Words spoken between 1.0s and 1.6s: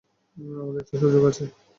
সুযোগ আছে।